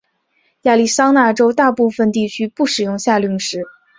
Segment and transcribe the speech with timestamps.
[0.63, 3.61] 亚利桑那州大部分地区不使用夏令时。